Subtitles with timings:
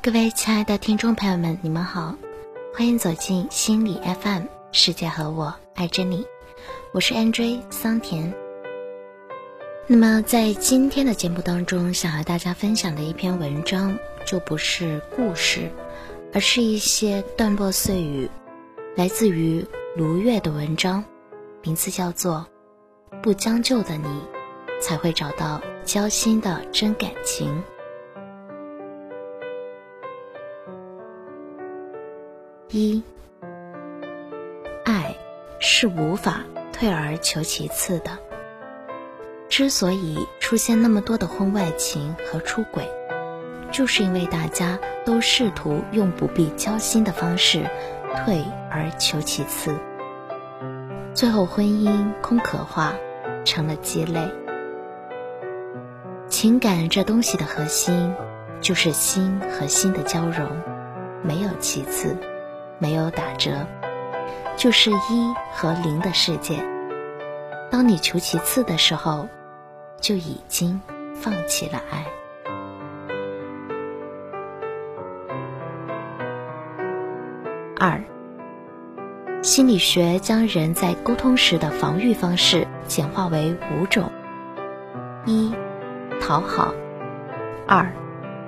[0.00, 2.14] 各位亲爱的听众朋友们，你们好，
[2.72, 6.24] 欢迎走进心理 FM，世界和我爱着你，
[6.92, 8.32] 我是 Andre 桑田。
[9.88, 15.68] 那么在今天的节目当中，想和大家分享的一篇文章，就不是故事，
[16.32, 18.30] 而是一些段落碎语，
[18.94, 21.04] 来自于卢月的文章，
[21.62, 22.46] 名字叫做
[23.20, 24.22] 《不将就的你，
[24.80, 27.52] 才会找到交心的真感情》。
[32.70, 33.02] 一，
[34.84, 35.16] 爱
[35.58, 38.10] 是无法退而求其次的。
[39.48, 42.86] 之所以出现那么多的婚外情和出轨，
[43.72, 47.64] 就是因为大家都试图用不必交心的方式
[48.16, 49.74] 退而求其次，
[51.14, 52.92] 最后婚姻空壳化，
[53.46, 54.30] 成了鸡肋。
[56.28, 58.14] 情感这东西的核心，
[58.60, 60.46] 就是心和心的交融，
[61.22, 62.14] 没有其次。
[62.78, 63.66] 没有打折，
[64.56, 66.56] 就是一和零的世界。
[67.70, 69.28] 当你求其次的时候，
[70.00, 70.80] 就已经
[71.14, 72.04] 放弃了爱。
[77.80, 78.02] 二，
[79.42, 84.10] 心理学将人在沟通时的防御方式简化为五种：
[85.26, 85.54] 一，
[86.20, 86.74] 讨好；
[87.66, 87.92] 二，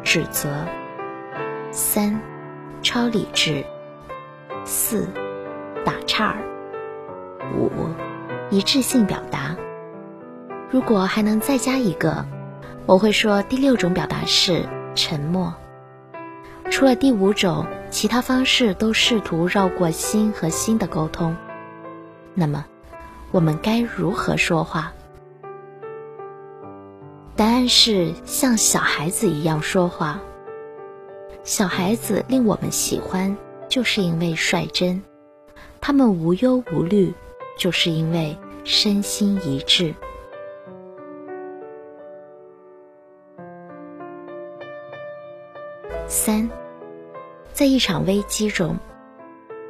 [0.03, 0.49] 指责；
[1.71, 2.21] 三，
[2.83, 3.65] 超理智。
[4.65, 5.09] 四，
[5.85, 6.37] 打岔儿；
[7.57, 7.71] 五，
[8.51, 9.57] 一致性表达。
[10.71, 12.25] 如果还能再加一个，
[12.87, 15.53] 我会说第六种表达是沉默。
[16.71, 21.35] 除了第五种，其他方式都试图绕过心和心的沟通。
[22.35, 22.65] 那么，
[23.33, 24.93] 我们该如何说话？
[27.35, 30.21] 答案是像小孩子一样说话。
[31.43, 33.37] 小孩子令我们喜欢。
[33.71, 35.01] 就是因为率真，
[35.81, 37.15] 他们无忧无虑，
[37.57, 39.95] 就是因为身心一致。
[46.09, 46.51] 三，
[47.53, 48.77] 在一场危机中，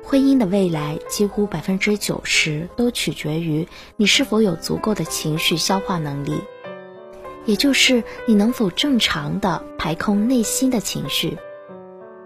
[0.03, 6.41] 婚姻的未来几乎百分之九十都取决于你是否有足够的情绪消化能力，
[7.45, 11.37] 也就是你能否正常的排空内心的情绪。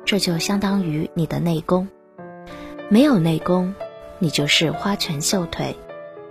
[0.05, 1.89] 这就相当于你的内功，
[2.91, 3.75] 没有内功，
[4.19, 5.75] 你就是花拳绣腿，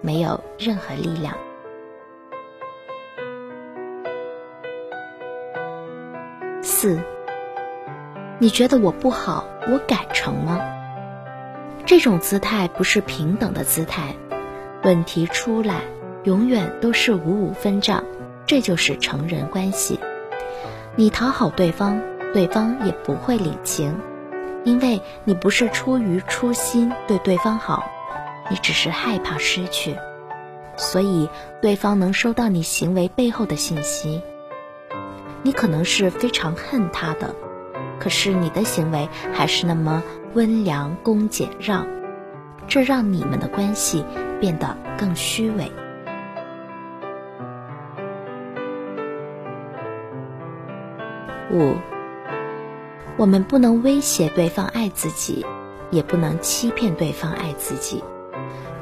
[0.01, 1.35] 没有任何力量。
[6.61, 6.99] 四，
[8.37, 10.61] 你觉得我不好，我改成吗？
[11.85, 14.15] 这种姿态不是平等的姿态，
[14.83, 15.81] 问题出来
[16.23, 18.03] 永远都是五五分账，
[18.45, 19.99] 这就是成人关系。
[20.95, 22.12] 你讨好对方。
[22.33, 23.95] 对方也不会领情，
[24.63, 27.83] 因为你不是出于初心对对方好，
[28.49, 29.95] 你只是害怕失去，
[30.75, 31.29] 所以
[31.61, 34.21] 对方能收到你行为背后的信息。
[35.43, 37.35] 你可能是非常恨他的，
[37.99, 40.01] 可是你的行为还是那么
[40.33, 41.85] 温良恭俭让，
[42.67, 44.03] 这让你们的关系
[44.39, 45.71] 变得更虚伪。
[51.51, 51.75] 五。
[53.15, 55.45] 我们不能威胁对方爱自己，
[55.91, 58.03] 也不能欺骗对方爱自己。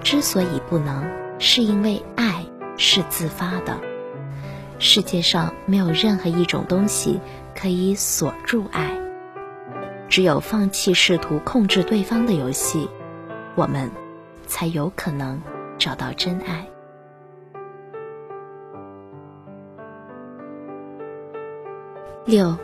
[0.02, 1.06] 之所以不能，
[1.38, 2.46] 是因为爱
[2.78, 3.80] 是自发的。
[4.80, 7.20] 世界上没有任何一种东西
[7.56, 9.00] 可以锁住爱。
[10.10, 12.90] 只有放弃试图控制对方的游戏，
[13.56, 13.92] 我们
[14.48, 15.42] 才有可能
[15.78, 16.68] 找到真爱。
[22.26, 22.58] 六。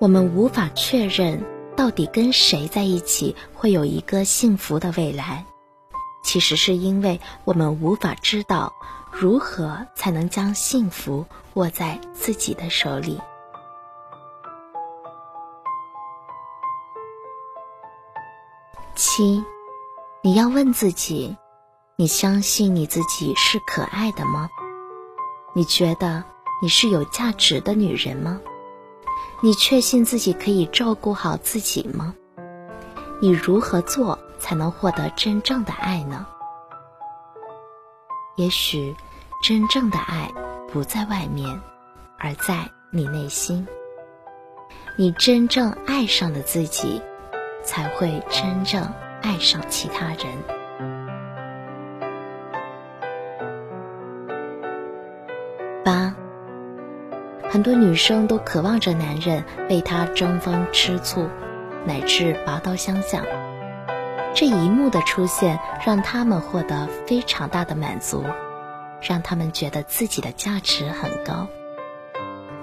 [0.00, 1.42] 我们无法确认
[1.76, 5.46] 到底跟谁在一起会有一个幸福的未来，
[6.22, 8.74] 其实是因为我们无法知道
[9.10, 11.24] 如何才能将幸福
[11.54, 13.20] 握在自己的手里。
[18.94, 19.42] 七，
[20.22, 21.36] 你要问自己：
[21.96, 24.48] 你相信你自己是可爱的吗？
[25.54, 26.22] 你觉得
[26.60, 28.40] 你是有价值的女人吗？
[29.44, 32.14] 你确信自己可以照顾好自己吗？
[33.20, 36.26] 你如何做才能获得真正的爱呢？
[38.36, 38.96] 也许，
[39.42, 40.32] 真正的爱
[40.72, 41.60] 不在外面，
[42.18, 43.68] 而在你内心。
[44.96, 47.02] 你真正爱上了自己，
[47.62, 48.82] 才会真正
[49.20, 50.53] 爱上其他人。
[57.54, 61.30] 很多女生都渴望着男人为她争风吃醋，
[61.86, 63.24] 乃至拔刀相向。
[64.34, 68.24] 这一幕的出现，让他们获得非常大的满足，
[69.00, 71.46] 让他们觉得自己的价值很高。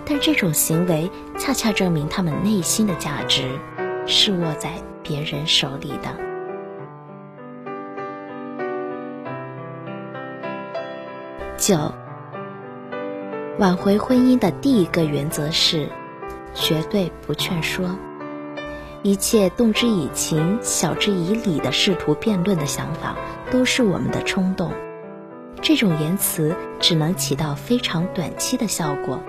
[0.03, 1.09] 但这种行为
[1.39, 3.57] 恰恰证明他们内心的价值
[4.05, 4.71] 是握在
[5.01, 6.13] 别人手里的。
[11.55, 11.93] 九，
[13.61, 15.87] 挽回婚姻的第一个原则是，
[16.55, 17.95] 绝对不劝说。
[19.03, 23.15] 一切动之以情、晓之以理的试图辩论的想法，
[23.51, 24.73] 都是我们的冲动。
[25.61, 29.21] 这种言辞只能起到非常短期的效果。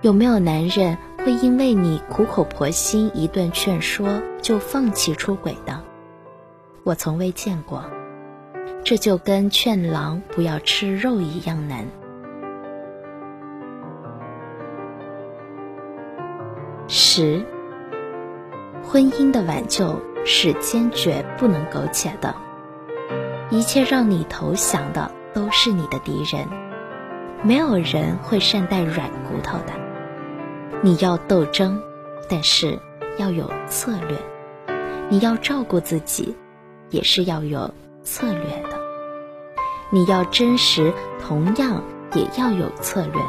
[0.00, 5.80] 有没有男人会因为你苦口婆心一顿劝说就放弃出轨的？
[6.82, 7.84] 我从未见过。
[8.82, 11.86] 这就跟劝狼不要吃肉一样难。
[16.88, 17.44] 十。
[18.84, 22.34] 婚姻的挽救是坚决不能苟且的。
[23.50, 26.46] 一切让你投降的都是你的敌人，
[27.42, 29.72] 没有人会善待软骨头的。
[30.82, 31.80] 你要斗争，
[32.28, 32.78] 但是
[33.18, 34.16] 要有策略；
[35.08, 36.36] 你要照顾自己，
[36.90, 37.72] 也是要有
[38.02, 38.78] 策略的。
[39.90, 41.82] 你要真实，同样
[42.14, 43.22] 也要有策略。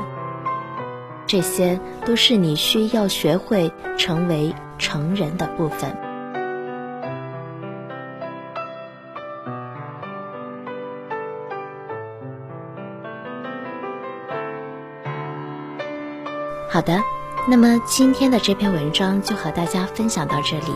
[1.28, 4.56] 这些都是你需要学会成为。
[4.80, 5.90] 成人的部分。
[16.70, 17.02] 好的，
[17.50, 20.72] 那么今天的这篇文章就和大家分享到这里，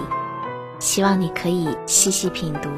[0.80, 2.70] 希望你可以细细品读。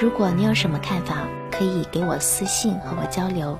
[0.00, 3.56] 如果你有什么看法，可以给我私信和我交流。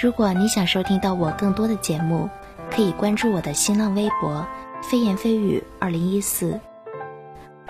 [0.00, 2.28] 如果你想收听到我更多的节目，
[2.70, 4.46] 可以关注我的新浪微博。
[4.82, 6.60] 非言非语二零一四。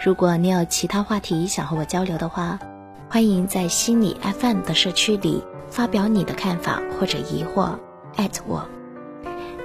[0.02, 2.58] 如果你有其他话题想和我交流的话，
[3.08, 7.78] 欢迎在心理 FM 的社区里发表你的看法或者疑惑，@
[8.48, 8.66] 我。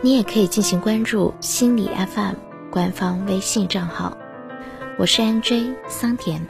[0.04, 2.36] 你也可以进行关注心理 FM
[2.70, 4.16] 官方微信账号。
[5.00, 6.42] 我是 NJ 桑田，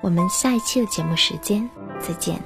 [0.00, 1.68] 我们下一期的节目时间
[2.00, 2.40] 再见。